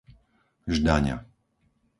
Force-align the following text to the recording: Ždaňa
Ždaňa 0.73 1.17